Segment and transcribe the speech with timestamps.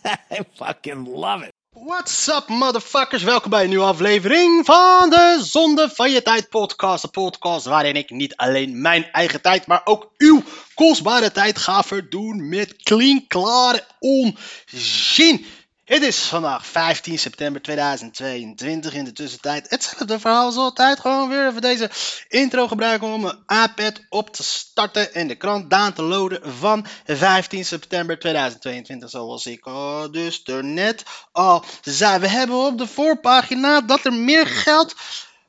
[0.30, 1.52] I fucking love it.
[1.72, 3.22] What's up, motherfuckers?
[3.22, 7.02] Welkom bij een nieuwe aflevering van de Zonde van Je Tijd podcast.
[7.02, 10.42] De podcast waarin ik niet alleen mijn eigen tijd, maar ook uw
[10.74, 15.46] kostbare tijd ga verdoen met klinkklare onzin.
[15.90, 18.94] Het is vandaag 15 september 2022.
[18.94, 21.00] In de tussentijd hetzelfde verhaal als altijd.
[21.00, 21.90] Gewoon weer even deze
[22.28, 26.86] intro gebruiken om mijn iPad op te starten en de krant daan te loaden van
[27.06, 29.10] 15 september 2022.
[29.10, 32.18] Zoals ik al dus er net al zei.
[32.18, 34.94] We hebben op de voorpagina dat er meer geld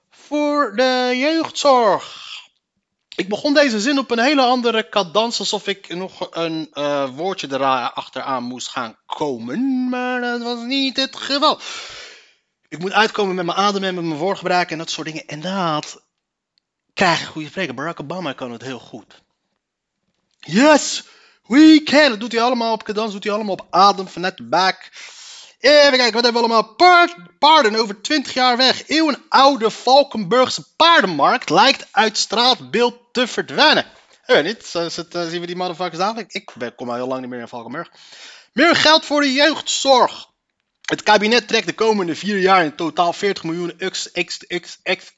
[0.10, 2.31] voor de jeugdzorg
[3.22, 7.48] ik begon deze zin op een hele andere cadans, alsof ik nog een uh, woordje
[7.52, 9.90] erachteraan moest gaan komen.
[9.90, 11.60] Maar dat was niet het geval.
[12.68, 15.26] Ik moet uitkomen met mijn adem en met mijn woordgebruik en dat soort dingen.
[15.26, 16.02] En dat
[16.94, 17.76] krijg ik goede spreken.
[17.76, 19.22] Barack Obama kan het heel goed.
[20.40, 21.04] Yes,
[21.48, 22.10] we can.
[22.10, 24.92] Dat doet hij allemaal op cadans, doet hij allemaal op adem vanuit de back.
[25.62, 26.76] Even kijken, wat hebben we allemaal?
[27.40, 28.88] paarden over 20 jaar weg.
[28.88, 33.86] Eeuwenoude Valkenburgse paardenmarkt lijkt uit straatbeeld te verdwijnen.
[34.26, 34.86] Ik niet, uh,
[35.30, 36.34] zien we die motherfuckers dadelijk?
[36.34, 37.92] Ik kom al heel lang niet meer in Valkenburg.
[38.54, 40.30] Meer geld voor de jeugdzorg.
[40.82, 43.74] Het kabinet trekt de komende vier jaar in totaal 40 miljoen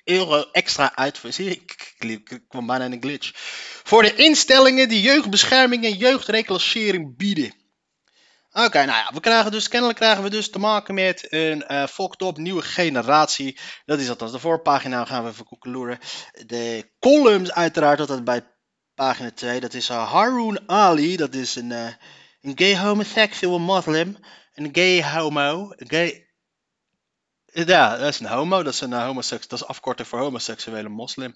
[0.04, 1.22] euro extra uit.
[1.30, 3.32] Zie ik, ik kwam bijna in een glitch.
[3.84, 7.63] Voor de instellingen die jeugdbescherming en jeugdreclassering bieden.
[8.54, 11.88] Oké, nou ja, we krijgen dus, kennelijk krijgen we dus te maken met een uh,
[11.88, 13.60] fucked up nieuwe generatie.
[13.86, 16.00] Dat is althans de voorpagina, gaan we even koekeloeren.
[16.46, 18.48] De columns uiteraard, dat dat bij
[18.96, 19.60] pagina 2.
[19.60, 21.88] Dat is uh, Haroon Ali, dat is een, uh,
[22.42, 24.18] een gay homosexual moslim.
[24.54, 26.23] Een gay homo, gay...
[27.54, 31.36] Ja, dat is een homo, dat is een homoseksueel, dat is afkorting voor homoseksuele moslim.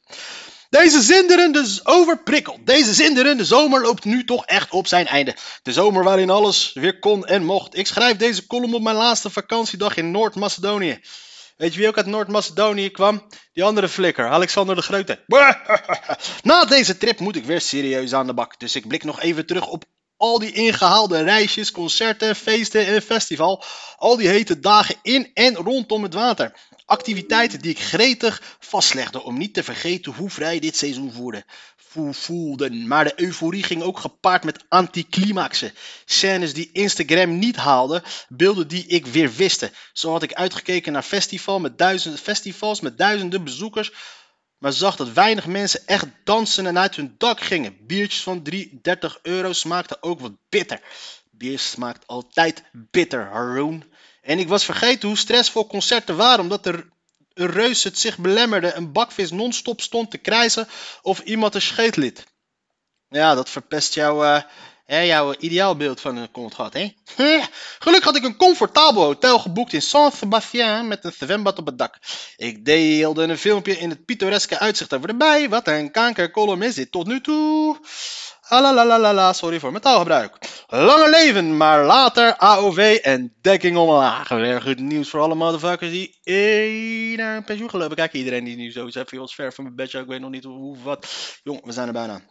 [0.70, 2.66] Deze zinderende overprikkeld.
[2.66, 5.36] Deze zinderende zomer loopt nu toch echt op zijn einde.
[5.64, 7.78] De zomer waarin alles weer kon en mocht.
[7.78, 11.00] Ik schrijf deze column op mijn laatste vakantiedag in Noord-Macedonië.
[11.58, 13.28] Weet je wie ook uit Noord-Macedonië kwam?
[13.54, 15.20] Die andere flikker, Alexander de Grote.
[16.44, 18.60] Na deze trip moet ik weer serieus aan de bak.
[18.60, 19.84] Dus ik blik nog even terug op
[20.18, 23.64] al die ingehaalde reisjes, concerten, feesten en festival.
[23.98, 26.54] Al die hete dagen in en rondom het water.
[26.86, 31.44] Activiteiten die ik gretig vastlegde om niet te vergeten hoe vrij dit seizoen voerde.
[32.12, 32.88] voelden.
[32.88, 35.74] Maar de euforie ging ook gepaard met anticlimaxen.
[36.06, 39.72] Scènes die Instagram niet haalde, beelden die ik weer wiste.
[39.94, 43.92] Zo had ik uitgekeken naar festival met duizenden, festivals met duizenden bezoekers
[44.58, 47.78] maar zag dat weinig mensen echt dansen en uit hun dak gingen.
[47.86, 50.82] Biertjes van 3, 30 euro smaakten ook wat bitter.
[51.32, 53.84] Bier smaakt altijd bitter, Haroon.
[54.22, 56.90] En ik was vergeten hoe stressvol concerten waren, omdat er
[57.34, 60.68] een reus het zich belemmerde, een bakvis non-stop stond te krijzen
[61.02, 62.26] of iemand een scheet liet.
[63.10, 64.42] Ja, dat verpest jouw, uh,
[64.88, 66.92] jouw ideaalbeeld van een gehad, hè?
[67.80, 71.98] Gelukkig had ik een comfortabel hotel geboekt in Saint-Sébastien met een zwembad op het dak.
[72.36, 75.50] Ik deelde een filmpje in het pittoreske uitzicht over de bij.
[75.50, 77.80] Wat een kankerkolom is dit tot nu toe.
[78.50, 80.38] Alalalala, sorry voor mijn taalgebruik.
[80.68, 84.30] Lange leven, maar later AOV en dekking omlaag.
[84.30, 87.96] Weer goed nieuws voor alle motherfuckers die eh, naar een pensioen gelopen.
[87.96, 90.44] Kijk, iedereen die nu zo zegt, was ver van mijn bedje, ik weet nog niet
[90.44, 91.08] hoe, wat.
[91.44, 92.22] Jong, we zijn er bijna.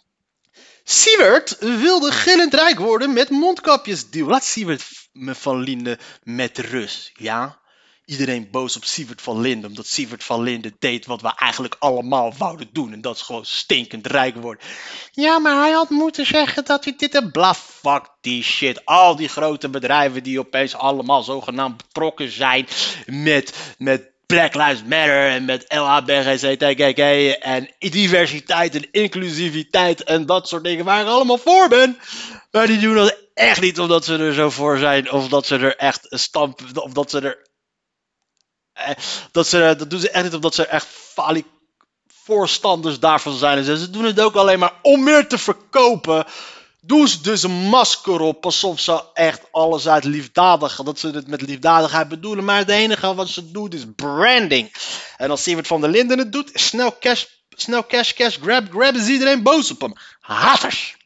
[0.85, 4.29] Siewert wilde gillend rijk worden met mondkapjesdeal.
[4.29, 7.59] Laat Siewert me van Linde met rust, ja?
[8.07, 9.69] iedereen boos op Sievert van Linden.
[9.69, 12.93] Omdat Sievert van Linden deed wat we eigenlijk allemaal wouden doen.
[12.93, 14.65] En dat is gewoon stinkend rijk worden.
[15.13, 17.55] Ja, maar hij had moeten zeggen dat hij dit en bla.
[17.55, 18.85] Fuck die shit.
[18.85, 22.67] Al die grote bedrijven die opeens allemaal zogenaamd betrokken zijn
[23.07, 26.99] met, met Black Lives Matter en met LHBGCTKK
[27.41, 31.99] en diversiteit en inclusiviteit en dat soort dingen waar ik allemaal voor ben.
[32.51, 35.57] Maar die doen dat echt niet omdat ze er zo voor zijn of dat ze
[35.57, 37.47] er echt stamp, of dat ze er
[38.77, 38.91] eh,
[39.33, 40.87] dat, ze, dat doen ze echt niet omdat ze echt
[42.25, 43.65] voorstanders daarvan zijn.
[43.65, 46.25] Ze doen het ook alleen maar om meer te verkopen.
[46.87, 51.27] Doen ze dus een masker op, alsof ze echt alles uit liefdadig, dat ze het
[51.27, 52.45] met liefdadigheid bedoelen.
[52.45, 54.73] Maar het enige wat ze doen is branding.
[55.17, 58.95] En als Sievert van der Linden het doet, snel cash, snel cash, cash, grab, grab,
[58.95, 59.93] is iedereen boos op hem.
[60.21, 60.97] Haters!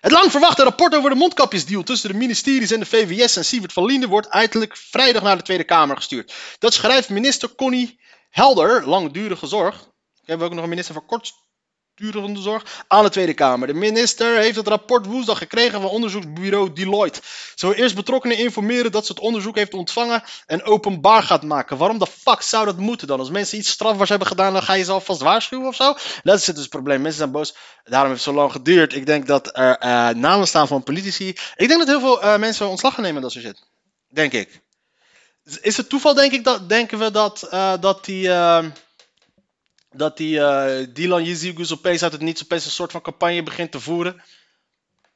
[0.00, 3.72] Het lang verwachte rapport over de mondkapjesdeal tussen de ministeries en de VWS en Sievert
[3.72, 6.34] van Linden wordt uiterlijk vrijdag naar de Tweede Kamer gestuurd.
[6.58, 8.00] Dat schrijft minister Connie
[8.30, 9.84] Helder, langdurige zorg.
[10.14, 10.94] We hebben ook nog een minister
[11.96, 13.66] voor kortdurende zorg aan de Tweede Kamer.
[13.66, 17.20] De minister heeft het rapport woensdag gekregen van onderzoeksbureau Deloitte.
[17.54, 21.76] Ze eerst betrokkenen informeren dat ze het onderzoek heeft ontvangen en openbaar gaat maken.
[21.76, 23.18] Waarom de fuck zou dat moeten dan?
[23.18, 25.94] Als mensen iets strafbaars hebben gedaan, dan ga je ze alvast waarschuwen of zo?
[26.22, 27.00] Dat is het dus probleem.
[27.00, 27.54] Mensen zijn boos.
[27.84, 28.94] Daarom heeft het zo lang geduurd.
[28.94, 31.28] Ik denk dat er eh, namen staan van politici.
[31.56, 33.62] Ik denk dat heel veel eh, mensen ontslag gaan nemen en dat soort shit.
[34.08, 34.62] Denk ik.
[35.60, 38.28] Is het toeval, denk ik, dat, denken we dat, eh, dat die,
[39.96, 43.70] dat die eh, Dylan Yezigus opeens uit het niets opeens een soort van campagne begint
[43.70, 44.22] te voeren?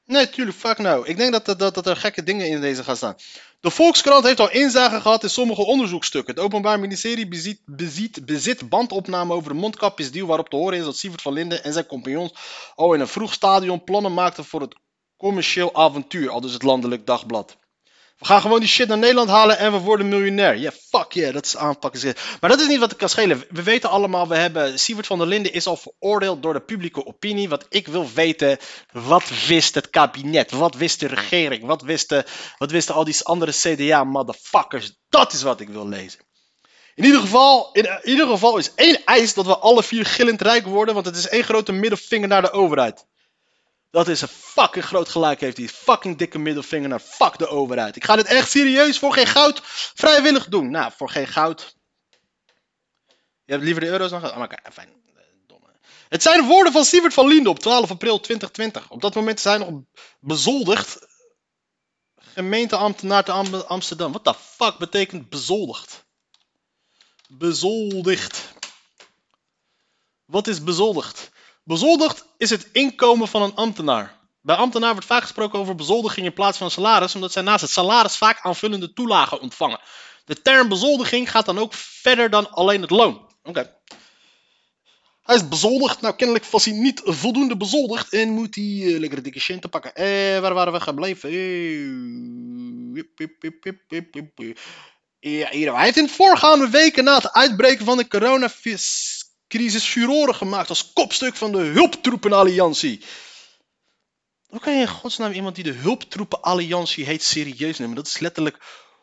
[0.09, 1.03] Nee, tuurlijk, fuck no.
[1.05, 3.17] Ik denk dat, dat, dat, er gekke dingen in deze gaan staan.
[3.61, 6.35] De Volkskrant heeft al inzage gehad in sommige onderzoekstukken.
[6.35, 10.97] Het Openbaar Ministerie bezit, bezit, bezit bandopname over de mondkapjesdeal waarop te horen is dat
[10.97, 12.33] Sievert van Linden en zijn compagnons
[12.75, 14.75] al in een vroeg stadion plannen maakten voor het
[15.17, 17.57] commercieel avontuur, al dus het Landelijk Dagblad.
[18.19, 20.55] We gaan gewoon die shit naar Nederland halen en we worden miljonair.
[20.55, 22.15] Ja, yeah, fuck yeah, dat is aanpakken.
[22.41, 23.45] Maar dat is niet wat ik kan schelen.
[23.51, 27.07] We weten allemaal, we hebben Sievert van der Linden is al veroordeeld door de publieke
[27.07, 27.49] opinie.
[27.49, 28.59] Wat ik wil weten,
[28.93, 30.51] wat wist het kabinet?
[30.51, 31.67] Wat wist de regering?
[31.67, 32.25] Wat wisten,
[32.59, 34.99] wat wisten al die andere CDA-motherfuckers?
[35.09, 36.21] Dat is wat ik wil lezen.
[36.95, 40.67] In ieder, geval, in ieder geval is één eis dat we alle vier gillend rijk
[40.67, 43.07] worden, want het is één grote middelvinger naar de overheid.
[43.91, 47.97] Dat is een fucking groot gelijk heeft die fucking dikke middelvinger naar fuck de overheid.
[47.97, 49.61] Ik ga dit echt serieus voor geen goud
[49.95, 50.71] vrijwillig doen.
[50.71, 51.77] Nou, voor geen goud.
[53.45, 54.33] Je hebt liever de euro's dan goud.
[54.33, 54.89] Oh, maar fijn.
[55.47, 55.67] Domme.
[56.09, 58.91] Het zijn de woorden van Sievert van Liende op 12 april 2020.
[58.91, 59.83] Op dat moment zijn nog
[60.21, 61.07] bezoldigd.
[62.17, 63.33] Gemeenteambtenaar te
[63.67, 64.13] Amsterdam.
[64.13, 66.05] Wat de fuck betekent bezoldigd?
[67.29, 68.53] Bezoldigd.
[70.25, 71.31] Wat is bezoldigd?
[71.69, 74.19] Bezoldigd is het inkomen van een ambtenaar.
[74.41, 77.71] Bij ambtenaar wordt vaak gesproken over bezoldiging in plaats van salaris, omdat zij naast het
[77.71, 79.81] salaris vaak aanvullende toelagen ontvangen.
[80.25, 83.33] De term bezoldiging gaat dan ook verder dan alleen het loon.
[83.43, 83.77] Oké.
[85.23, 86.01] Hij is bezoldigd.
[86.01, 89.95] Nou, kennelijk was hij niet voldoende bezoldigd en moet hij uh, lekker dikke te pakken.
[89.95, 91.31] Eh, waar waren we gebleven?
[91.31, 91.39] Eh,
[95.21, 95.75] ja, hier.
[95.75, 98.09] Hij heeft in de voorgaande weken na het uitbreken van de
[99.49, 103.05] coronacrisis furoren gemaakt als kopstuk van de hulptroepenalliantie.
[104.47, 107.97] Hoe kan je in godsnaam iemand die de hulptroepenalliantie heet serieus nemen?
[107.97, 108.59] Dat is letterlijk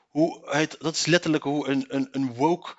[0.09, 2.75] hoe, het, dat is letterlijk hoe een, een, een woke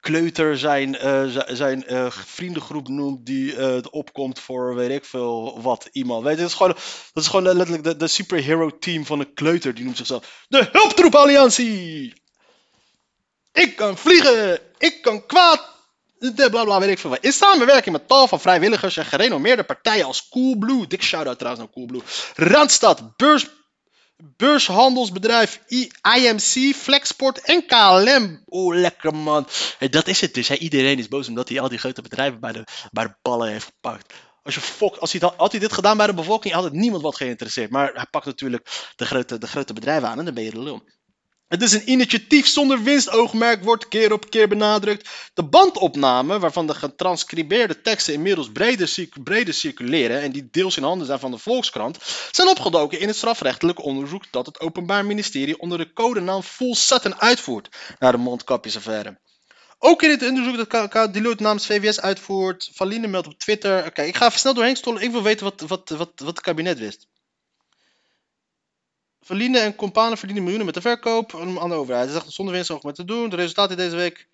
[0.00, 5.88] kleuter zijn, uh, zijn uh, vriendengroep noemt die uh, opkomt voor weet ik veel wat
[5.92, 6.24] iemand.
[6.24, 6.76] Weet je, dat is gewoon,
[7.12, 9.74] dat is gewoon letterlijk de, de superhero team van een kleuter.
[9.74, 12.22] Die noemt zichzelf de Hulptroepenalliantie.
[13.52, 15.77] Ik kan vliegen, ik kan kwaad,
[16.50, 17.24] bla bla, weet ik veel wat.
[17.24, 21.74] In samenwerking met tal van vrijwilligers en gerenommeerde partijen als Coolblue, dik shout-out trouwens naar
[21.74, 22.02] Coolblue,
[22.34, 23.46] Randstad, Beurs,
[24.36, 25.60] Beurshandelsbedrijf
[26.16, 28.42] IMC, Flexport en KLM.
[28.44, 29.46] Oh, lekker man.
[29.90, 30.50] Dat is het dus.
[30.50, 33.64] Iedereen is boos omdat hij al die grote bedrijven bij de, bij de ballen heeft
[33.64, 34.14] gepakt.
[34.42, 37.02] Als, je fok, als hij, had hij dit gedaan bij de bevolking, had het niemand
[37.02, 37.70] wat geïnteresseerd.
[37.70, 40.62] Maar hij pakt natuurlijk de grote, de grote bedrijven aan en dan ben je de
[40.62, 40.82] lul.
[41.48, 45.08] Het is een initiatief zonder winstoogmerk, wordt keer op keer benadrukt.
[45.34, 48.50] De bandopname, waarvan de getranscribeerde teksten inmiddels
[49.22, 51.98] breder, circuleren en die deels in handen zijn van de Volkskrant,
[52.30, 57.20] zijn opgedoken in het strafrechtelijk onderzoek dat het Openbaar Ministerie onder de codenaam Full Sutton
[57.20, 57.68] uitvoert
[57.98, 59.18] naar de mondkapjesaffaire.
[59.78, 63.86] Ook in het onderzoek dat Deloitte namens VWS uitvoert, Valine meldt op Twitter.
[63.86, 65.02] Oké, ik ga snel doorheen stollen.
[65.02, 67.06] Ik wil weten wat, wat, wat, wat het kabinet wist.
[69.28, 72.04] Verlienden en companen verdienen miljoenen met de verkoop aan de overheid.
[72.04, 73.30] Hij zegt zonder winst met te doen.
[73.30, 74.28] De resultaten deze week.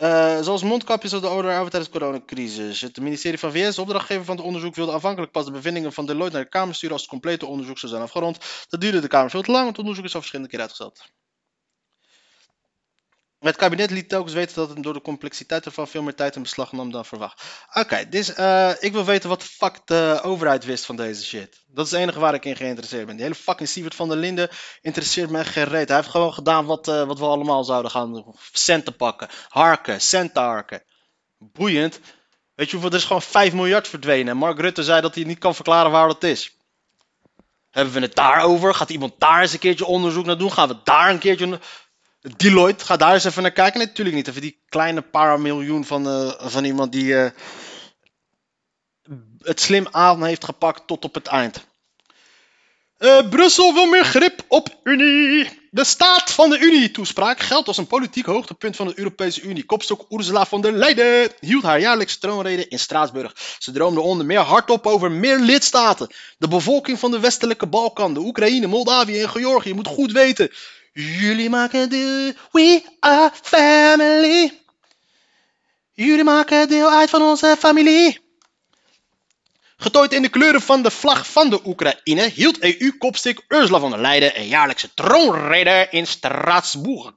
[0.00, 2.80] Uh, zoals mondkapjes op de orde over tijdens de coronacrisis.
[2.80, 6.34] Het ministerie van VS, opdrachtgever van het onderzoek, wilde aanvankelijk pas de bevindingen van Deloitte
[6.34, 8.38] naar de Kamer sturen als het complete onderzoek zou zijn afgerond.
[8.68, 11.04] Dat duurde de Kamer veel te lang, want het onderzoek is al verschillende keer uitgesteld.
[13.46, 16.42] Het kabinet liet telkens weten dat het door de complexiteit ervan veel meer tijd in
[16.42, 17.42] beslag nam dan verwacht.
[17.72, 21.64] Oké, dus uh, ik wil weten wat de fuck de overheid wist van deze shit.
[21.66, 23.14] Dat is het enige waar ik in geïnteresseerd ben.
[23.14, 24.48] Die hele fucking Sievert van der Linden
[24.80, 25.88] interesseert mij geen reet.
[25.88, 28.34] Hij heeft gewoon gedaan wat, uh, wat we allemaal zouden gaan doen.
[28.52, 30.82] Centen pakken, harken, centen harken.
[31.38, 32.00] Boeiend.
[32.54, 34.28] Weet je hoeveel, er is gewoon 5 miljard verdwenen.
[34.28, 36.56] En Mark Rutte zei dat hij niet kan verklaren waar dat is.
[37.70, 38.74] Hebben we het daarover?
[38.74, 40.52] Gaat iemand daar eens een keertje onderzoek naar doen?
[40.52, 41.60] Gaan we daar een keertje...
[42.36, 43.78] Deloitte, ga daar eens even naar kijken.
[43.78, 44.28] Nee, natuurlijk niet.
[44.28, 47.30] Even die kleine paar miljoen van, uh, van iemand die uh,
[49.42, 51.66] het slim aan heeft gepakt tot op het eind.
[52.98, 55.48] Uh, Brussel wil meer grip op Unie.
[55.70, 59.64] De staat van de Unie-toespraak geldt als een politiek hoogtepunt van de Europese Unie.
[59.64, 63.32] Kopstok Ursula von der Leyen hield haar jaarlijkse troonrede in Straatsburg.
[63.58, 66.14] Ze droomde onder meer hardop over meer lidstaten.
[66.38, 70.50] De bevolking van de westelijke Balkan, de Oekraïne, Moldavië en Georgië moet goed weten.
[70.98, 74.60] Jullie maken deel, we are family.
[75.92, 78.18] Jullie maken deel uit van onze familie.
[79.76, 84.00] Getooid in de kleuren van de vlag van de Oekraïne hield EU-kopstik Ursula von der
[84.00, 87.14] Leyen een jaarlijkse troonrede in Straatsburg.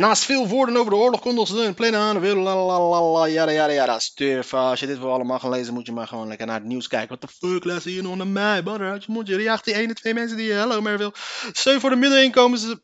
[0.00, 2.42] Naast veel woorden over de oorlog kondigde ze een plane aan.
[2.42, 3.98] Lalalala, Jara, jara, jara.
[3.98, 4.54] Sturf.
[4.54, 6.88] Als je dit wel allemaal gaan lezen, moet je maar gewoon lekker naar het nieuws
[6.88, 7.08] kijken.
[7.08, 8.62] Wat de fuck luister je nog naar mij?
[8.62, 9.26] Badder je mond.
[9.26, 11.12] Je reageert die ene, twee mensen die je hello meer wil.
[11.52, 12.74] Steun voor de middeninkomens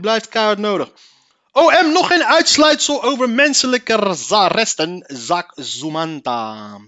[0.00, 0.90] blijft keihard nodig.
[1.52, 5.04] OM nog geen uitsluitsel over menselijke arresten.
[5.06, 6.78] Zak Zumanta.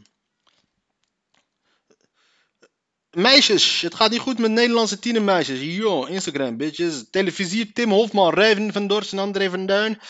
[3.17, 5.61] Meisjes, het gaat niet goed met Nederlandse tienermeisjes.
[5.61, 7.05] Yo, Instagram, bitches.
[7.11, 10.01] Televisier Tim Hofman, Rijven van Dorst en André van Duin.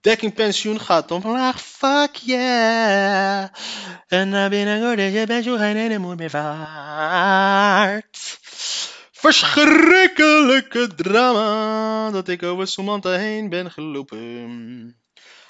[0.00, 3.48] Dekkingpensioen gaat omlaag, fuck yeah.
[4.06, 7.58] En naar binnen dus je zo geen ene moed meer vaart.
[9.12, 15.00] Verschrikkelijke drama dat ik over Samantha heen ben gelopen.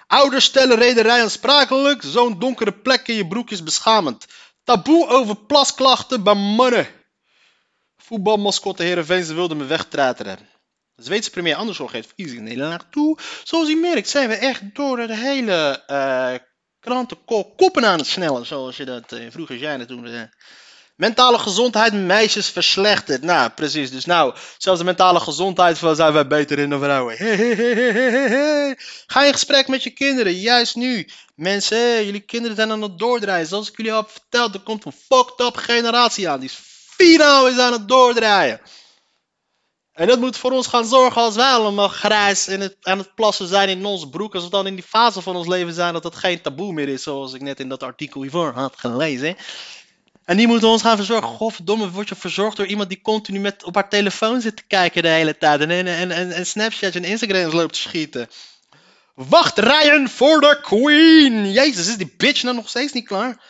[0.07, 2.03] Ouders stellen rederij aansprakelijk.
[2.03, 4.27] Zo'n donkere plek in je broek is beschamend.
[4.65, 7.01] Taboe over plasklachten bij mannen.
[8.13, 10.39] Voetbalmascotte Heerenveen, ze wilden me wegtrateren.
[10.95, 13.19] De Zweedse premier Andersson geeft verkiezingen in Nederland toe.
[13.45, 16.35] Zoals u merkt zijn we echt door de hele uh,
[16.81, 18.47] krantenkop koppen aan het snellen.
[18.47, 20.07] Zoals je dat uh, vroeger zei toen.
[20.07, 20.21] Uh,
[20.97, 23.23] mentale gezondheid meisjes verslechtert.
[23.23, 23.91] Nou, precies.
[23.91, 27.17] Dus nou, zelfs de mentale gezondheid zijn wij beter in dan vrouwen.
[29.07, 31.09] Ga in gesprek met je kinderen, juist nu.
[31.35, 33.47] Mensen, jullie kinderen zijn aan het doordraaien.
[33.47, 36.41] Zoals ik jullie al heb verteld, er komt een fucked up generatie aan.
[36.41, 36.71] Die is
[37.03, 38.61] finaal is aan het doordraaien.
[39.93, 43.15] En dat moet voor ons gaan zorgen als wij allemaal grijs in het, aan het
[43.15, 44.35] plassen zijn in onze broek.
[44.35, 46.89] Als we dan in die fase van ons leven zijn dat het geen taboe meer
[46.89, 47.03] is.
[47.03, 49.37] Zoals ik net in dat artikel hiervoor had gelezen.
[50.25, 51.29] En die moeten ons gaan verzorgen.
[51.29, 55.03] Godverdomme, word je verzorgd door iemand die continu met, op haar telefoon zit te kijken
[55.03, 55.61] de hele tijd.
[55.61, 58.29] En, en, en, en Snapchat en Instagram loopt te schieten.
[59.15, 61.53] Wachtrijen voor de Queen.
[61.53, 63.41] Jezus, is die bitch nou nog steeds niet klaar?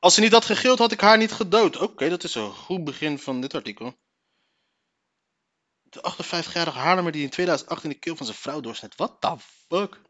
[0.00, 1.76] Als ze niet had gegild, had ik haar niet gedood.
[1.76, 3.98] Oké, dat is een goed begin van dit artikel.
[5.82, 8.96] De 58-jarige Haarlemmer die in 2018 de keel van zijn vrouw doorsnijdt.
[8.96, 9.36] What the
[9.68, 10.00] fuck?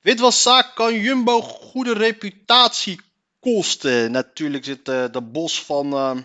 [0.00, 3.00] Witwaszaak kan Jumbo goede reputatie
[3.40, 4.10] kosten.
[4.10, 5.86] Natuurlijk zit uh, de bos van...
[5.92, 6.22] Uh,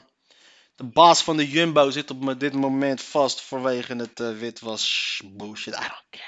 [0.76, 5.74] de baas van de Jumbo zit op dit moment vast vanwege het uh, witwas bullshit.
[5.74, 6.27] I don't care.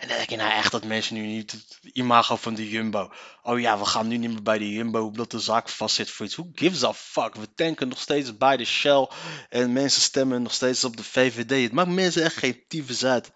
[0.00, 3.12] En dan denk je nou echt dat mensen nu niet het imago van de Jumbo.
[3.42, 6.10] Oh ja, we gaan nu niet meer bij de Jumbo omdat de zaak vast zit
[6.10, 6.34] voor iets.
[6.34, 7.34] Who gives a fuck?
[7.34, 9.08] We tanken nog steeds bij de Shell.
[9.48, 11.62] En mensen stemmen nog steeds op de VVD.
[11.62, 13.32] Het maakt mensen echt geen tyfus uit.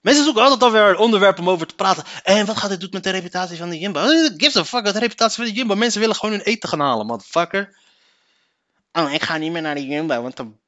[0.00, 2.04] Mensen zoeken altijd alweer een onderwerp om over te praten.
[2.22, 4.00] En wat gaat dit doen met de reputatie van de Jumbo?
[4.00, 5.74] Who gives a fuck met de reputatie van de Jumbo?
[5.74, 7.76] Mensen willen gewoon hun eten gaan halen, motherfucker.
[8.92, 10.59] Oh, ik ga niet meer naar de Jumbo, want dan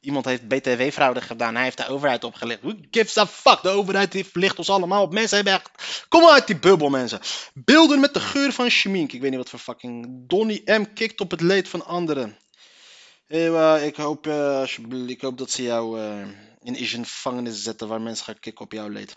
[0.00, 1.54] Iemand heeft BTW-fraude gedaan.
[1.54, 2.62] Hij heeft de overheid opgelicht.
[2.62, 3.62] Who gives a fuck?
[3.62, 5.12] De overheid die verlicht ons allemaal op.
[5.12, 5.62] Mensen hebben.
[6.08, 7.20] Kom uit die bubbel, mensen.
[7.54, 9.12] Beelden met de geur van schmink.
[9.12, 10.06] Ik weet niet wat voor fucking...
[10.28, 10.84] Donny M.
[10.94, 12.38] kikt op het leed van anderen.
[13.28, 14.66] Uh, ik, hoop, uh,
[15.06, 16.20] ik hoop dat ze jou uh,
[16.60, 19.16] in een gevangenis zetten waar mensen gaan kicken op jouw leed.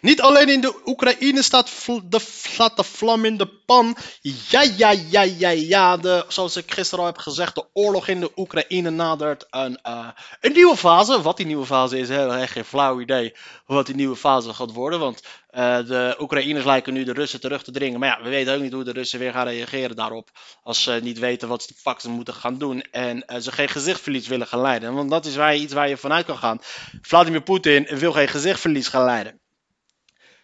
[0.00, 1.70] Niet alleen in de Oekraïne staat,
[2.04, 3.96] de, staat de vlam in de pan.
[4.20, 5.96] Ja, ja, ja, ja, ja.
[5.96, 10.08] De, zoals ik gisteren al heb gezegd, de oorlog in de Oekraïne nadert een, uh,
[10.40, 11.22] een nieuwe fase.
[11.22, 13.34] Wat die nieuwe fase is, heel erg geen flauw idee
[13.66, 14.98] wat die nieuwe fase gaat worden.
[14.98, 18.00] Want uh, de Oekraïners lijken nu de Russen terug te dringen.
[18.00, 20.30] Maar ja, we weten ook niet hoe de Russen weer gaan reageren daarop.
[20.62, 22.80] Als ze niet weten wat ze de fuck ze moeten gaan doen.
[22.80, 24.94] En ze geen gezichtverlies willen gaan leiden.
[24.94, 26.58] Want dat is waar iets waar je vanuit kan gaan.
[27.02, 29.40] Vladimir Poetin wil geen gezichtverlies gaan leiden.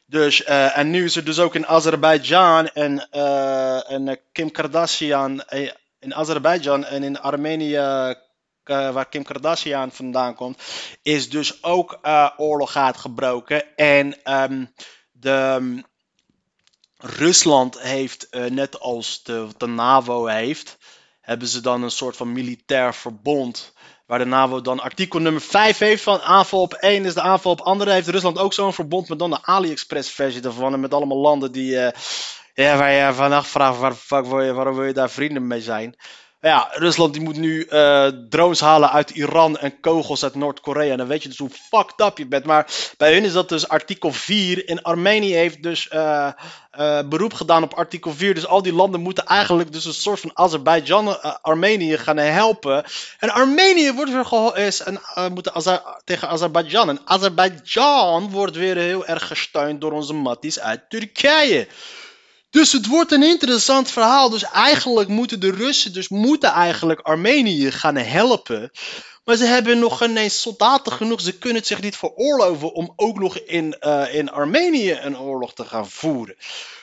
[0.06, 5.42] Dus, uh, en nu is er dus ook in Azerbeidzjan en, uh, en Kim Kardashian
[5.98, 7.76] in Azerbeidzjan en in Armenië,
[8.64, 10.62] waar Kim Kardashian vandaan komt,
[11.02, 11.98] is dus ook
[12.36, 13.76] oorlog uitgebroken.
[13.76, 14.72] En um,
[15.12, 15.84] de, um,
[16.96, 20.78] Rusland heeft, net als de, de NAVO heeft,
[21.20, 23.73] hebben ze dan een soort van militair verbond
[24.06, 27.52] Waar de NAVO dan artikel nummer 5 heeft van aanval op 1 is de aanval
[27.52, 27.90] op andere.
[27.90, 30.72] Heeft Rusland ook zo'n verbond met dan de AliExpress versie daarvan.
[30.72, 31.88] En met allemaal landen die, uh,
[32.54, 35.60] ja, waar je van afvraagt waar, fuck, wil je, waarom wil je daar vrienden mee
[35.60, 35.96] zijn.
[36.44, 40.96] Ja, Rusland die moet nu eh, drones halen uit Iran en kogels uit Noord-Korea.
[40.96, 42.44] Dan weet je dus hoe fucked up je bent.
[42.44, 44.68] Maar bij hun is dat dus artikel 4.
[44.68, 46.30] En Armenië heeft dus eh,
[46.70, 48.34] eh, beroep gedaan op artikel 4.
[48.34, 52.84] Dus al die landen moeten eigenlijk dus een soort van Azerbeidzjan, Armenië gaan helpen.
[53.18, 55.50] En Armenië wordt weer geholpen en, moet
[56.04, 56.88] tegen Azerbeidzjan.
[56.88, 61.66] En Azerbeidzjan wordt weer heel erg gesteund door onze matties uit Turkije.
[62.54, 64.30] Dus het wordt een interessant verhaal.
[64.30, 68.70] Dus eigenlijk moeten de Russen dus moeten eigenlijk Armenië gaan helpen.
[69.24, 71.20] Maar ze hebben nog geen eens soldaten genoeg.
[71.20, 75.54] Ze kunnen het zich niet veroorloven om ook nog in, uh, in Armenië een oorlog
[75.54, 76.36] te gaan voeren.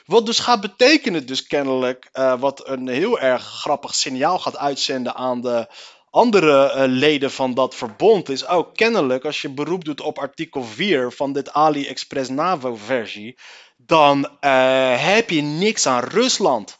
[0.05, 5.15] Wat dus gaat betekenen, dus kennelijk, uh, wat een heel erg grappig signaal gaat uitzenden
[5.15, 5.67] aan de
[6.09, 10.63] andere uh, leden van dat verbond, is ook kennelijk als je beroep doet op artikel
[10.63, 13.37] 4 van dit AliExpress NAVO-versie,
[13.85, 16.77] dan uh, heb je niks aan Rusland.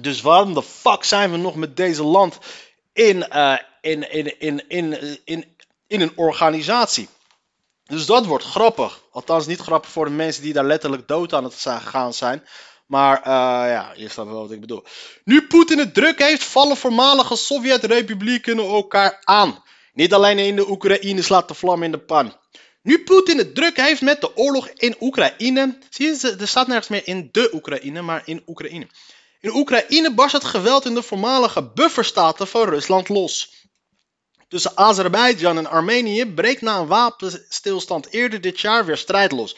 [0.00, 2.38] Dus waarom de fuck zijn we nog met deze land
[2.92, 5.56] in, uh, in, in, in, in, in,
[5.86, 7.08] in een organisatie?
[7.84, 9.02] Dus dat wordt grappig.
[9.12, 12.46] Althans, niet grappig voor de mensen die daar letterlijk dood aan het gaan zijn.
[12.86, 13.24] Maar uh,
[13.72, 14.84] ja, je snapt wel wat ik bedoel.
[15.24, 19.62] Nu Poetin het druk heeft, vallen voormalige Sovjet-republieken elkaar aan.
[19.92, 22.36] Niet alleen in de Oekraïne slaat de vlam in de pan.
[22.82, 25.78] Nu Poetin het druk heeft met de oorlog in Oekraïne.
[25.90, 28.86] Zie je, er staat nergens meer in de Oekraïne, maar in Oekraïne.
[29.40, 33.66] In Oekraïne barst het geweld in de voormalige bufferstaten van Rusland los.
[34.48, 39.56] Tussen Azerbeidzjan en Armenië breekt na een wapenstilstand eerder dit jaar weer strijd los.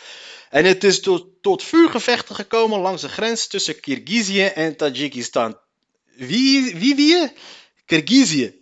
[0.50, 5.58] En het is tot, tot vuurgevechten gekomen langs de grens tussen Kirgizië en Tajikistan.
[6.16, 7.32] Wie, wie, wie?
[7.84, 8.54] Kirgizië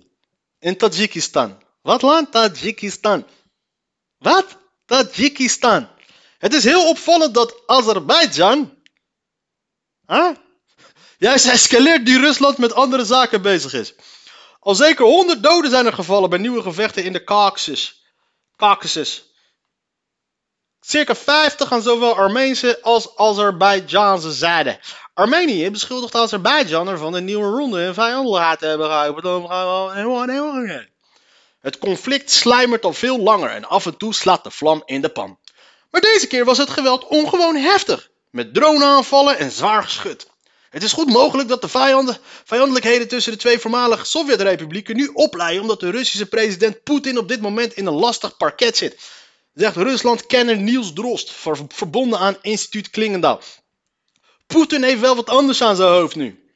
[0.58, 1.62] en Tajikistan.
[1.82, 2.32] Wat land?
[2.32, 3.26] Tajikistan.
[4.18, 4.56] Wat?
[4.86, 5.88] Tajikistan.
[6.38, 8.76] Het is heel opvallend dat Azerbeidzjan.
[10.06, 10.30] Huh?
[11.18, 13.94] Juist escaleert die Rusland met andere zaken bezig is.
[14.60, 18.02] Al zeker 100 doden zijn er gevallen bij nieuwe gevechten in de Caucasus.
[18.56, 19.24] Caucasus.
[20.80, 24.80] Circa 50 aan zowel Armeense als Azerbeidzjaanse zijde.
[25.14, 30.88] Armenië beschuldigt Azerbeidzjan ervan een nieuwe ronde in vijandelijkheid te hebben gehouden.
[31.60, 35.08] Het conflict slijmert al veel langer en af en toe slaat de vlam in de
[35.08, 35.38] pan.
[35.90, 40.26] Maar deze keer was het geweld ongewoon heftig, met droneaanvallen en zwaar geschut.
[40.70, 45.80] Het is goed mogelijk dat de vijandelijkheden tussen de twee voormalige Sovjetrepublieken nu opleiden omdat
[45.80, 49.00] de Russische president Poetin op dit moment in een lastig parket zit.
[49.54, 51.32] Zegt Rusland-kenner Niels Drost,
[51.68, 53.40] verbonden aan instituut Klingendaal.
[54.46, 56.52] Poetin heeft wel wat anders aan zijn hoofd nu.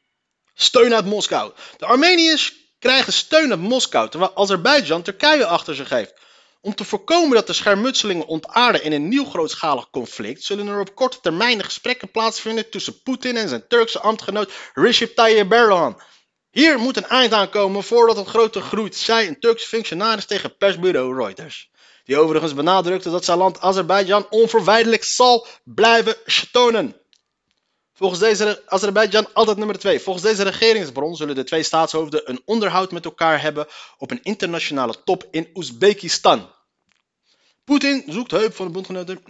[0.55, 1.53] Steun uit Moskou.
[1.77, 6.15] De Armeniërs krijgen steun uit Moskou, terwijl Azerbeidzjan Turkije achter zich heeft.
[6.61, 10.95] Om te voorkomen dat de schermutselingen ontaarden in een nieuw grootschalig conflict, zullen er op
[10.95, 16.01] korte termijn gesprekken plaatsvinden tussen Poetin en zijn Turkse ambtgenoot Recep Tayyip Erdogan.
[16.51, 20.57] Hier moet een eind aan komen voordat het groter groeit, zei een Turkse functionaris tegen
[20.57, 21.71] persbureau Reuters.
[22.05, 27.02] Die overigens benadrukte dat zijn land Azerbeidzjan onverwijdelijk zal blijven steunen.
[28.03, 30.01] Volgens deze Azerbeidzjan altijd nummer 2.
[30.01, 33.67] Volgens deze regeringsbron zullen de twee staatshoofden een onderhoud met elkaar hebben
[33.99, 36.51] op een internationale top in Oezbekistan.
[37.65, 39.21] Poetin zoekt hulp van de bondgenoten.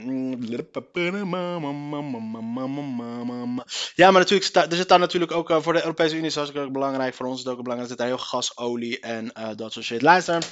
[3.94, 7.14] Ja, maar natuurlijk, er zit daar natuurlijk ook voor de Europese Unie, zoals ook belangrijk,
[7.14, 9.72] voor ons is het ook belangrijk, er zit daar heel gas, olie en uh, dat
[9.72, 10.02] soort shit.
[10.02, 10.44] Luister,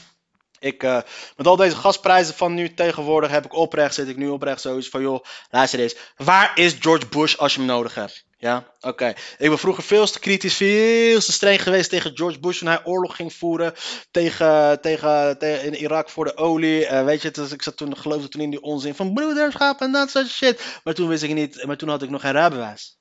[0.61, 1.01] ik, uh,
[1.37, 4.89] met al deze gasprijzen van nu tegenwoordig heb ik oprecht, zit ik nu oprecht zoiets
[4.89, 5.97] van, joh, luister eens.
[6.17, 8.25] Waar is George Bush als je hem nodig hebt?
[8.41, 9.15] Ja, oké.
[9.39, 12.85] Ik ben vroeger veel te kritisch, veel te streng geweest tegen George Bush toen hij
[12.85, 13.75] oorlog ging voeren
[14.11, 16.81] tegen, tegen, tegen in Irak voor de olie.
[16.81, 19.93] Uh, weet je, dus ik zat toen, geloofde toen in die onzin van broederschap en
[19.93, 20.81] dat soort shit.
[20.85, 23.00] Maar toen wist ik niet, maar toen had ik nog geen rijbewijs.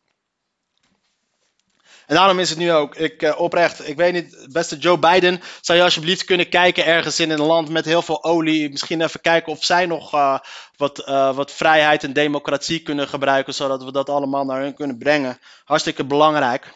[2.09, 5.41] En daarom is het nu ook, ik uh, oprecht, ik weet niet, beste Joe Biden,
[5.61, 9.21] zou je alsjeblieft kunnen kijken ergens in een land met heel veel olie, misschien even
[9.21, 10.39] kijken of zij nog uh,
[10.77, 14.97] wat, uh, wat vrijheid en democratie kunnen gebruiken, zodat we dat allemaal naar hun kunnen
[14.97, 15.39] brengen.
[15.63, 16.73] Hartstikke belangrijk.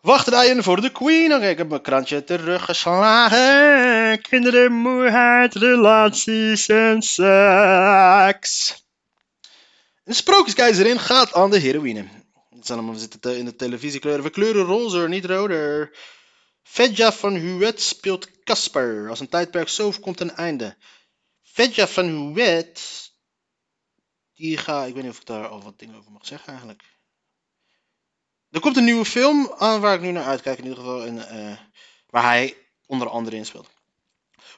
[0.00, 1.34] Wachtrijen voor de Queen.
[1.34, 4.20] Oké, ik heb mijn krantje teruggeslagen.
[4.20, 8.84] Kinderen, moeheid, relaties en seks.
[10.04, 12.24] Een sprookjeskeizerin gaat aan de heroïne
[12.66, 14.24] zijn allemaal, zitten in de televisiekleuren.
[14.24, 15.96] We kleuren roze, niet roder.
[16.62, 19.08] Fedja van Huet speelt Casper.
[19.08, 20.76] Als een tijdperk zo komt een einde.
[21.42, 23.12] Fedja van Huet.
[24.34, 24.84] Die ga.
[24.84, 26.82] Ik weet niet of ik daar al wat dingen over mag zeggen eigenlijk.
[28.50, 30.58] Er komt een nieuwe film aan waar ik nu naar uitkijk.
[30.58, 31.04] In ieder geval.
[31.04, 31.58] In, uh,
[32.06, 33.70] waar hij onder andere in speelt.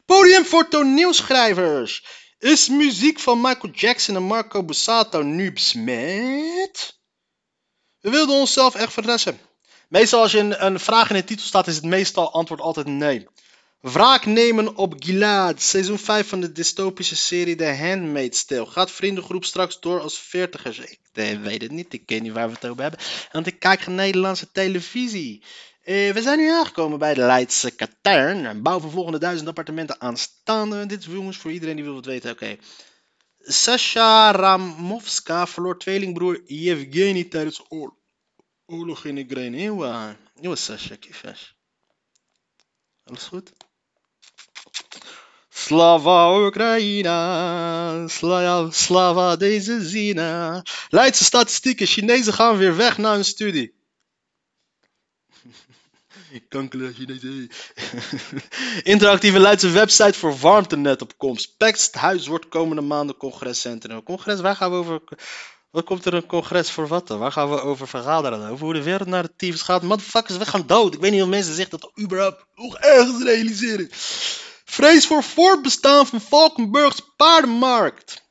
[0.05, 2.07] Podium voor toneelschrijvers.
[2.39, 6.98] Is muziek van Michael Jackson en Marco Bussato nu besmet?
[8.11, 9.39] We wilden onszelf echt verrassen.
[9.89, 12.87] Meestal als je een, een vraag in de titel staat, is het meestal antwoord altijd
[12.87, 13.27] nee.
[13.81, 15.63] Wraak nemen op Gilad.
[15.63, 18.67] Seizoen 5 van de dystopische serie The Handmaid's Tale.
[18.67, 20.79] Gaat vriendengroep straks door als veertigers?
[20.79, 21.93] Ik eh, weet het niet.
[21.93, 23.01] Ik weet niet waar we het over hebben.
[23.33, 25.43] Want ik kijk geen Nederlandse televisie.
[25.83, 28.45] Eh, we zijn nu aangekomen bij de Leidse Katern.
[28.45, 30.87] Een bouw van volgende duizend appartementen aanstaande.
[30.87, 32.31] Dit is jongens voor iedereen die wil het weten.
[32.31, 32.57] Oké.
[33.41, 37.98] Sasha Ramovska verloor tweelingbroer Yevgeny tijdens oor- oorlog
[38.69, 39.57] Oekraïne.
[39.57, 40.17] Eeuwa.
[40.43, 41.55] Eeuwa Sasha, kifes.
[43.05, 43.53] Alles goed?
[45.49, 48.09] Slava Oekraïna,
[48.71, 50.63] Slava, deze zina.
[50.89, 53.75] Leidse statistieken, Chinezen gaan weer weg na hun studie.
[56.49, 57.51] Kankele Chinezen.
[58.93, 61.57] Interactieve Leidse website voor warmtenet op komst.
[61.57, 64.03] Pekst huis wordt komende maanden congrescentrum.
[64.03, 65.03] Congres, waar gaan we over...
[65.71, 67.09] Wat komt er een congres voor wat?
[67.09, 68.49] Waar gaan we over vergaderen?
[68.49, 69.83] Over hoe de wereld naar de tyfus gaat?
[69.83, 70.95] Motherfuckers, we gaan dood.
[70.95, 73.89] Ik weet niet of mensen zich dat überhaupt nog ergens realiseren.
[74.65, 78.27] Vrees voor voortbestaan van Valkenburgs paardenmarkt.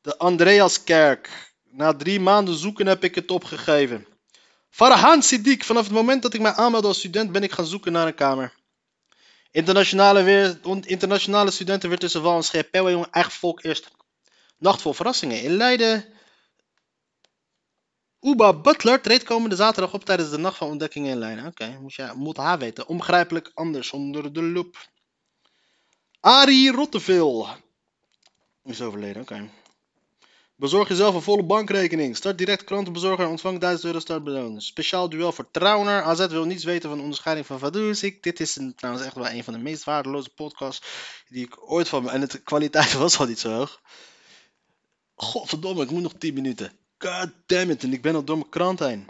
[0.00, 1.52] De Andreaskerk.
[1.70, 4.06] Na drie maanden zoeken heb ik het opgegeven.
[4.70, 5.58] Farhan Siddiq.
[5.58, 8.14] Vanaf het moment dat ik mij aanmeldde als student ben ik gaan zoeken naar een
[8.14, 8.54] kamer.
[9.50, 13.90] Internationale, internationale studenten weer tussen wal en jongen, eigen volk eerst.
[14.64, 15.42] Nacht vol verrassingen.
[15.42, 16.04] In Leiden.
[18.20, 21.46] Uba Butler treedt komende zaterdag op tijdens de Nacht van Ontdekkingen in Leiden.
[21.46, 22.86] Oké, moet, je- moet haar weten.
[22.86, 24.88] Onbegrijpelijk anders onder de loep.
[26.20, 27.46] Arie Rotteveel.
[28.62, 29.50] Is overleden, oké.
[30.56, 32.16] Bezorg jezelf een volle bankrekening.
[32.16, 34.62] Start direct klantenbezorger en ontvang 1000 euro startbeloning.
[34.62, 36.02] Speciaal duel voor Trauner.
[36.02, 38.22] AZ wil niets weten van de onderscheiding van Vaduzik.
[38.22, 40.86] Dit is trouwens echt wel een van de meest waardeloze podcasts
[41.28, 42.10] die ik ooit van...
[42.10, 43.80] En de kwaliteit was al niet zo hoog.
[45.14, 46.72] Godverdomme, ik moet nog 10 minuten.
[46.98, 49.08] God damn it, en ik ben al door mijn krant heen.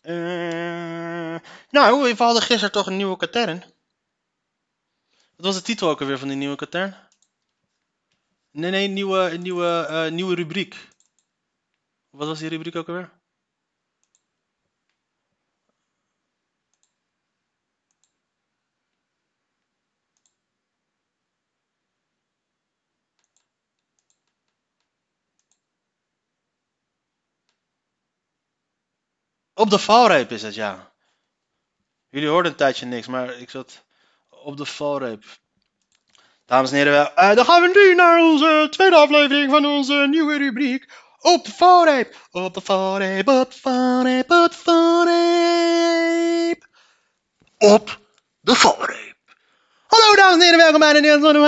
[0.00, 1.36] Eh,
[1.70, 3.64] nou, we hadden gisteren toch een nieuwe katern.
[5.36, 6.96] Wat was de titel ook alweer van die nieuwe katern?
[8.50, 10.88] Nee, nee, nieuwe, nieuwe, eh, nieuwe rubriek.
[12.10, 13.10] Wat was die rubriek ook alweer?
[29.58, 30.92] Op de valreep is het, ja.
[32.08, 33.84] Jullie hoorden een tijdje niks, maar ik zat
[34.28, 35.24] op de valreep.
[36.44, 40.36] Dames en heren, eh, dan gaan we nu naar onze tweede aflevering van onze nieuwe
[40.36, 40.92] rubriek.
[41.18, 44.96] Op de valreep, op de valreep, op de valreep, op de valreep.
[47.58, 48.00] Op
[48.40, 49.05] de valreep.
[49.96, 51.38] Hallo dames en heren, welkom bij de Nederlandse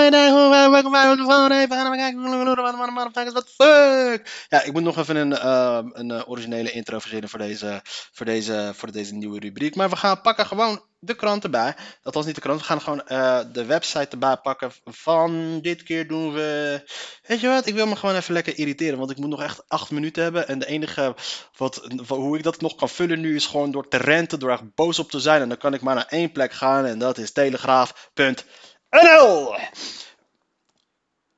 [0.70, 1.22] Welkom bij de.
[1.26, 4.46] We gaan kijken wat fuck.
[4.48, 7.80] Ja, ik moet nog even een, eh, een eh, originele intro verzinnen voor deze,
[8.12, 9.74] voor, deze, voor deze nieuwe rubriek.
[9.74, 11.76] Maar we gaan pakken gewoon de krant erbij.
[12.02, 12.60] Dat was niet de krant.
[12.60, 16.80] We gaan gewoon eh, de website erbij pakken van dit keer doen we...
[17.26, 18.98] Weet je wat, ik wil me gewoon even lekker irriteren.
[18.98, 20.48] Want ik moet nog echt acht minuten hebben.
[20.48, 21.14] En de enige
[21.56, 24.38] wat, hoe ik dat nog kan vullen nu is gewoon door te renten.
[24.38, 25.42] Door echt boos op te zijn.
[25.42, 26.84] En dan kan ik maar naar één plek gaan.
[26.84, 29.56] En dat is telegraaf.nl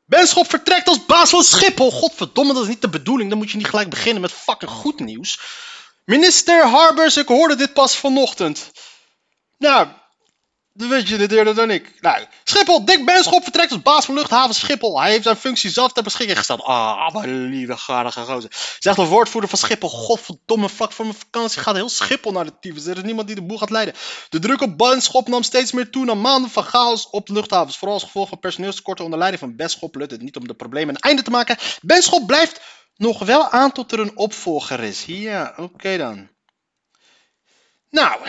[0.04, 1.90] Benschop vertrekt als baas van Schiphol.
[1.90, 3.28] Godverdomme, dat is niet de bedoeling.
[3.28, 5.40] Dan moet je niet gelijk beginnen met fucking goed nieuws.
[6.04, 8.70] Minister Harbers, ik hoorde dit pas vanochtend.
[9.60, 9.88] Nou,
[10.72, 12.00] dan weet je dit eerder dan ik.
[12.00, 15.00] Nou, Schiphol, Dick Benschop vertrekt als baas van luchthaven Schiphol.
[15.00, 16.62] Hij heeft zijn functie zelf ter beschikking gesteld.
[16.62, 18.50] Ah, mijn lieve gardige gozer.
[18.78, 19.88] Zegt de woordvoerder van Schiphol.
[19.88, 22.86] Godverdomme, vlak voor mijn vakantie gaat heel Schiphol naar de tyfus.
[22.86, 23.94] Er is niemand die de boel gaat leiden.
[24.28, 27.78] De druk op Benschop nam steeds meer toe na maanden van chaos op de luchthavens.
[27.78, 30.94] Vooral als gevolg van personeelstekorten onder leiding van Benschop lukt het niet om de problemen
[30.94, 31.56] een einde te maken.
[31.82, 32.60] Benschop blijft
[32.96, 35.04] nog wel aan tot er een opvolger is.
[35.04, 36.28] Ja, oké dan.
[37.90, 38.20] Nou,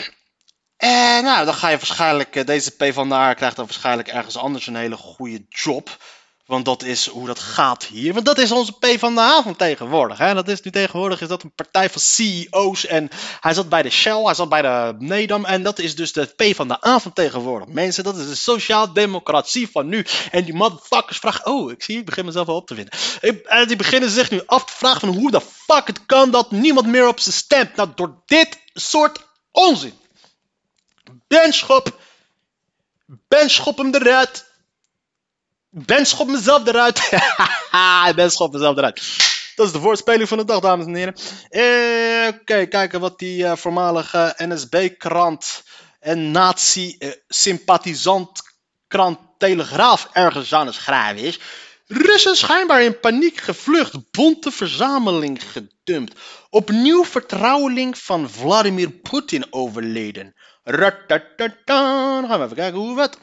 [0.82, 4.76] eh, nou, dan ga je waarschijnlijk, eh, deze PvdA krijgt dan waarschijnlijk ergens anders een
[4.76, 5.98] hele goede job.
[6.46, 8.13] Want dat is hoe dat gaat hier.
[8.13, 10.17] Want dat is onze PvdA van tegenwoordig.
[10.17, 10.34] Hè?
[10.34, 12.86] Dat is nu tegenwoordig is dat een partij van CEO's.
[12.86, 15.46] En hij zat bij de Shell, hij zat bij de Nedam.
[15.46, 17.67] En dat is dus de PvdA van tegenwoordig.
[17.67, 20.06] Mensen, dat is de sociaal-democratie van nu.
[20.32, 21.46] En die motherfuckers vragen...
[21.46, 22.94] Oh, ik zie, ik begin mezelf al op te vinden.
[23.46, 26.52] En die beginnen zich nu af te vragen van hoe de fuck het kan dat
[26.52, 27.76] niemand meer op ze stemt.
[27.76, 29.20] Nou, door dit soort
[29.52, 30.00] onzin.
[31.28, 32.00] Benschop.
[33.28, 34.45] Benschop hem eruit.
[35.69, 37.10] Benschop mezelf eruit.
[38.15, 39.02] Benschop mezelf eruit.
[39.56, 41.15] Dat is de woordspeling van de dag, dames en heren.
[41.50, 45.63] Eh, Oké, kijken wat die eh, voormalige NSB-krant
[46.00, 51.39] en nazi-sympathisant-krant Telegraaf ergens aan het schrijven is.
[51.88, 56.19] Russen schijnbaar in paniek gevlucht, bonte verzameling gedumpt.
[56.50, 60.36] Opnieuw vertrouweling van Vladimir Poetin overleden.
[61.65, 63.17] Dan gaan we even kijken hoe wat.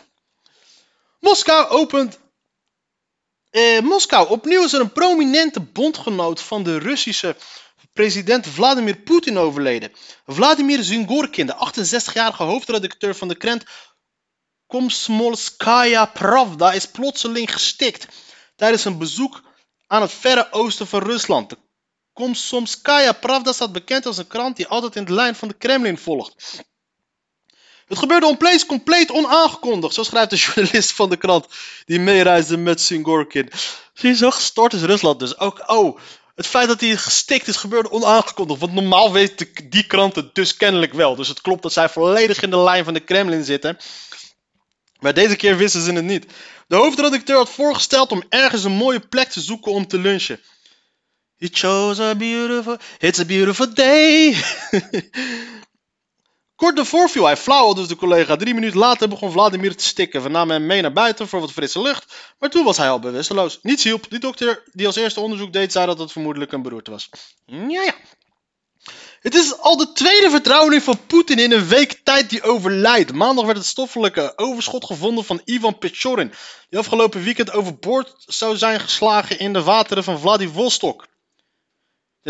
[1.20, 2.18] Moskou opent.
[3.50, 7.36] Eh, Moskou, opnieuw is er een prominente bondgenoot van de Russische
[7.92, 9.92] president Vladimir Poetin overleden.
[10.26, 13.64] Vladimir Zingorkin, de 68-jarige hoofdredacteur van de krant
[14.66, 18.06] Komsomolskaya Pravda, is plotseling gestikt
[18.56, 19.42] tijdens een bezoek
[19.86, 21.50] aan het verre oosten van Rusland.
[21.50, 21.58] De
[22.12, 25.98] Komsomskaya Pravda staat bekend als een krant die altijd in de lijn van de Kremlin
[25.98, 26.62] volgt.
[27.88, 31.46] Het gebeurde compleet, compleet onaangekondigd, zo schrijft de journalist van de krant
[31.84, 33.50] die meereisde met Singorkin.
[33.94, 35.38] Zie je zo gestort is Rusland dus.
[35.38, 35.98] Ook, oh,
[36.34, 40.34] het feit dat hij gestikt is gebeurde onaangekondigd, want normaal weet de- die krant het
[40.34, 41.14] dus kennelijk wel.
[41.16, 43.78] Dus het klopt dat zij volledig in de lijn van de Kremlin zitten.
[45.00, 46.26] Maar deze keer wisten ze het niet.
[46.66, 50.40] De hoofdredacteur had voorgesteld om ergens een mooie plek te zoeken om te lunchen.
[51.36, 54.36] He chose a beautiful, it's a beautiful day.
[56.58, 58.36] Kort daarvoor viel hij flauw, dus de collega.
[58.36, 60.22] Drie minuten later begon Vladimir te stikken.
[60.22, 62.98] We namen hem mee naar buiten voor wat frisse lucht, maar toen was hij al
[62.98, 63.58] bewusteloos.
[63.62, 64.10] Niets hielp.
[64.10, 67.10] Die dokter die als eerste onderzoek deed, zei dat het vermoedelijk een beroerte was.
[67.46, 67.94] Ja, ja.
[69.20, 73.12] Het is al de tweede vertrouweling van Poetin in een week tijd die overlijdt.
[73.12, 76.32] Maandag werd het stoffelijke overschot gevonden van Ivan Pechorin,
[76.68, 81.06] die afgelopen weekend overboord zou zijn geslagen in de wateren van Vladivostok.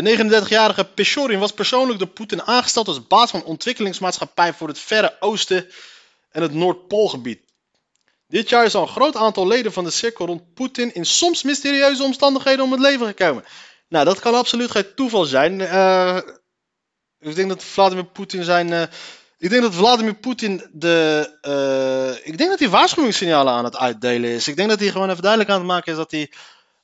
[0.03, 5.15] De 39-jarige Pechorin was persoonlijk door Poetin aangesteld als baas van ontwikkelingsmaatschappij voor het Verre
[5.19, 5.67] Oosten
[6.31, 7.39] en het Noordpoolgebied.
[8.27, 11.43] Dit jaar is al een groot aantal leden van de cirkel rond Poetin in soms
[11.43, 13.43] mysterieuze omstandigheden om het leven gekomen.
[13.89, 15.61] Nou, dat kan absoluut geen toeval zijn.
[15.61, 16.17] Eh,
[17.19, 18.73] ik denk dat Vladimir Poetin zijn.
[18.73, 18.83] eh,
[19.37, 21.37] ik denk dat Vladimir Poetin de.
[21.41, 24.47] eh, ik denk dat hij waarschuwingssignalen aan het uitdelen is.
[24.47, 26.31] Ik denk dat hij gewoon even duidelijk aan het maken is dat hij.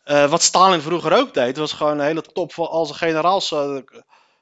[0.05, 3.51] Eh, wat Stalin vroeger ook deed, was gewoon een hele top van al zijn generaals.
[3.51, 3.77] eh,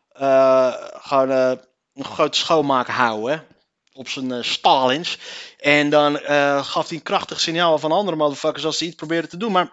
[0.10, 3.45] eh, gewoon een grote schoonmaak houden.
[3.93, 5.17] Op zijn Stalins.
[5.58, 6.15] En dan
[6.63, 9.52] gaf hij een krachtig signaal van andere motherfuckers als ze iets probeerden te doen.
[9.52, 9.71] Maar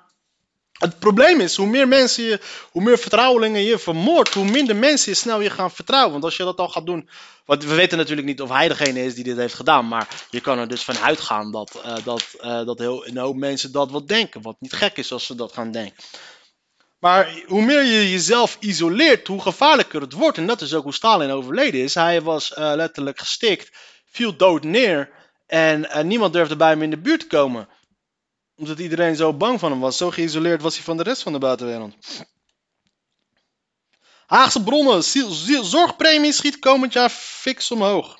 [0.72, 5.10] het probleem is, hoe meer mensen je, hoe meer vertrouwelingen je vermoordt, hoe minder mensen
[5.12, 6.12] je snel je gaan vertrouwen.
[6.12, 7.08] Want als je dat al gaat doen,
[7.50, 10.40] want we weten natuurlijk niet of hij degene is die dit heeft gedaan, maar je
[10.40, 13.90] kan er dus van uitgaan dat, eh, dat, eh, dat heel, een hoop mensen dat
[13.90, 14.42] wat denken.
[14.42, 16.04] Wat niet gek is als ze dat gaan denken.
[16.98, 20.38] Maar hoe meer je jezelf isoleert, hoe gevaarlijker het wordt.
[20.38, 21.94] En dat is ook hoe Stalin overleden is.
[21.94, 23.70] Hij was eh, letterlijk gestikt,
[24.04, 25.10] viel dood neer
[25.46, 27.68] en niemand durfde bij hem in de buurt komen
[28.56, 29.96] omdat iedereen zo bang van hem was.
[29.96, 31.94] Zo geïsoleerd was hij van de rest van de buitenwereld.
[34.30, 35.02] Haagse bronnen.
[35.64, 38.18] Zorgpremie schiet komend jaar fix omhoog.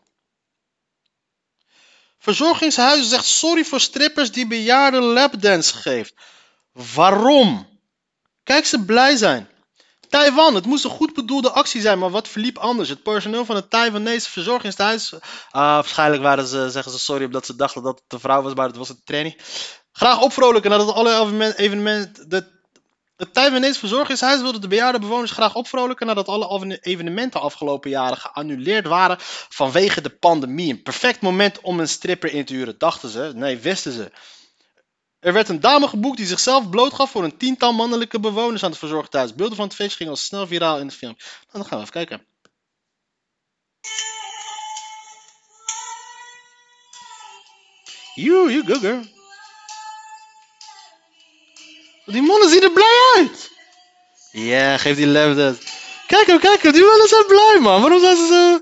[2.18, 6.14] Verzorgingshuis zegt sorry voor strippers die bejaarden lapdance geeft.
[6.94, 7.78] Waarom?
[8.42, 9.48] Kijk ze blij zijn.
[10.08, 12.88] Taiwan, het moest een goed bedoelde actie zijn, maar wat verliep anders?
[12.88, 15.12] Het personeel van het Taiwanese verzorgingshuis.
[15.12, 15.20] Ah,
[15.50, 18.66] waarschijnlijk waren ze, zeggen ze sorry omdat ze dachten dat het een vrouw was, maar
[18.66, 19.36] het was een training.
[19.92, 22.59] Graag opvrolijken nadat alle evenement, evenement, de,
[23.20, 28.86] het Taiwanese verzorgingshuis wilde de bejaarde bewoners graag opvrolijken nadat alle evenementen afgelopen jaren geannuleerd
[28.86, 29.16] waren
[29.48, 30.70] vanwege de pandemie.
[30.70, 33.32] Een perfect moment om een stripper in te huren, dachten ze.
[33.34, 34.12] Nee, wisten ze.
[35.18, 38.78] Er werd een dame geboekt die zichzelf blootgaf voor een tiental mannelijke bewoners aan het
[38.78, 39.34] verzorginghuis.
[39.34, 41.16] Beelden van het feest gingen al snel viraal in de film.
[41.18, 42.26] Nou, dan gaan we even kijken.
[48.14, 49.19] You, you go girl.
[52.10, 53.50] Die mannen zien er blij uit.
[54.32, 55.56] Ja, geef die lef dat.
[56.06, 56.72] Kijk hem, kijk hem.
[56.72, 57.80] Die mannen zijn blij, man.
[57.80, 58.60] Waarom zijn ze zo...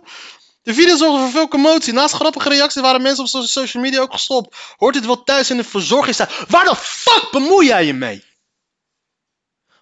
[0.63, 1.93] De video zorgde voor veel commotie.
[1.93, 4.57] Naast grappige reacties waren mensen op so- social media ook gestopt.
[4.77, 6.31] Hoort dit wel thuis in de verzorgingshuis?
[6.49, 8.25] Waar de fuck bemoei jij je mee?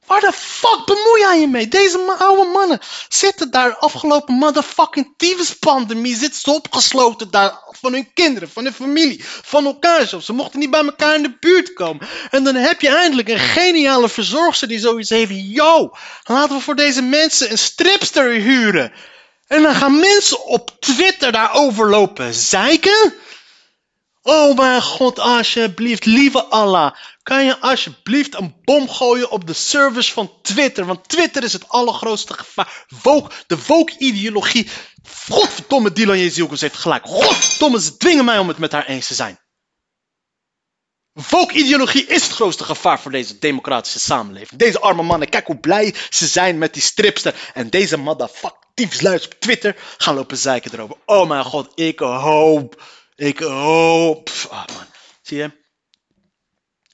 [0.06, 1.68] Waar de fuck bemoei jij je mee?
[1.68, 6.16] Deze oude mannen zitten daar afgelopen motherfucking tyfuspandemie.
[6.16, 10.26] Zitten ze opgesloten daar van hun kinderen, van hun familie, van elkaar zelfs.
[10.26, 12.08] Ze mochten niet bij elkaar in de buurt komen.
[12.30, 15.32] En dan heb je eindelijk een geniale verzorgster die zoiets heeft.
[15.34, 18.92] Yo, laten we voor deze mensen een stripster huren.
[19.46, 23.14] En dan gaan mensen op Twitter daarover lopen zeiken.
[24.28, 26.94] Oh mijn god, alsjeblieft, lieve Allah.
[27.22, 30.86] Kan je alsjeblieft een bom gooien op de servers van Twitter?
[30.86, 32.84] Want Twitter is het allergrootste gevaar.
[33.02, 34.68] Woke, de woke-ideologie.
[35.28, 37.06] Godverdomme, Dylan Jezielkens heeft gelijk.
[37.06, 39.38] Godverdomme, ze dwingen mij om het met haar eens te zijn.
[41.30, 44.60] Woke-ideologie is het grootste gevaar voor deze democratische samenleving.
[44.60, 47.50] Deze arme mannen, kijk hoe blij ze zijn met die stripster.
[47.54, 50.96] En deze motherfuck diefsluis op Twitter gaan lopen zeiken erover.
[51.04, 52.82] Oh mijn god, ik hoop.
[53.16, 54.31] Ik hoop.
[54.50, 54.87] Ah man,
[55.22, 55.50] zie je?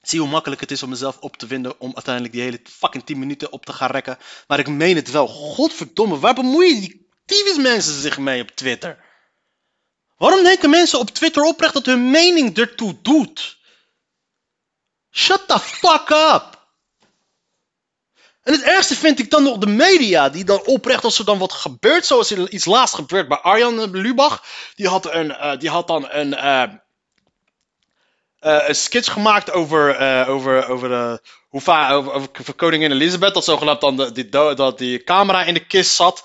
[0.01, 3.05] Zie hoe makkelijk het is om mezelf op te winden om uiteindelijk die hele fucking
[3.05, 4.17] 10 minuten op te gaan rekken.
[4.47, 5.27] Maar ik meen het wel.
[5.27, 9.03] Godverdomme, waar bemoeien die tyfus mensen zich mee op Twitter?
[10.17, 13.57] Waarom denken mensen op Twitter oprecht dat hun mening ertoe doet?
[15.11, 16.62] Shut the fuck up!
[18.43, 21.37] En het ergste vind ik dan nog de media, die dan oprecht als er dan
[21.37, 24.43] wat gebeurt, zoals er iets laatst gebeurt bij Arjan Lubach.
[24.75, 26.63] Die had, een, uh, die had dan een, uh,
[28.39, 34.77] een sketch gemaakt over, over, over, hoe over, koningin Elizabeth, dat zogenaamd dan die, dat
[34.77, 36.23] die camera in de kist zat.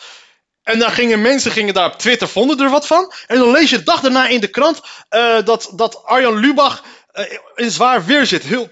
[0.62, 3.12] En dan gingen mensen gingen daar op Twitter, vonden er wat van.
[3.26, 4.80] En dan lees je de dag daarna in de krant
[5.44, 6.84] dat, dat Arjan Lubach
[7.54, 8.42] in zwaar weer zit.
[8.42, 8.70] Heel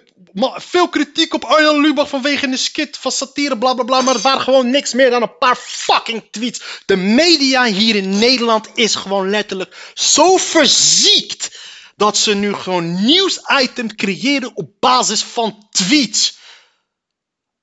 [0.54, 4.00] veel kritiek op Arjan Lubach vanwege een skit van satire, bla bla bla.
[4.00, 6.62] Maar het waren gewoon niks meer dan een paar fucking tweets.
[6.86, 11.64] De media hier in Nederland is gewoon letterlijk zo verziekt.
[11.96, 16.38] Dat ze nu gewoon nieuwsitems creëren op basis van tweets.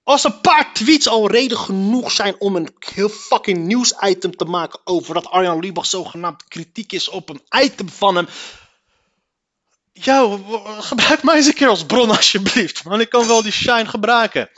[0.04, 4.80] Als een paar tweets al reden genoeg zijn om een heel fucking nieuwsitem te maken
[4.84, 8.28] over dat Arjan Lubach zogenaamd kritiek is op een item van hem.
[9.94, 10.38] Ja,
[10.80, 12.84] gebruik mij eens een keer als bron alsjeblieft.
[12.84, 14.50] Want ik kan wel die shine gebruiken.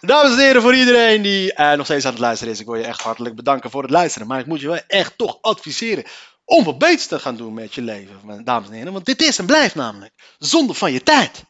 [0.00, 2.60] Dames en heren, voor iedereen die uh, nog steeds aan het luisteren is.
[2.60, 4.26] Ik wil je echt hartelijk bedanken voor het luisteren.
[4.28, 6.04] Maar ik moet je wel echt toch adviseren
[6.44, 8.44] om wat beters te gaan doen met je leven.
[8.44, 11.44] Dames en heren, want dit is en blijft namelijk zonde van je tijd.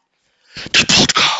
[0.71, 1.32] De podcast.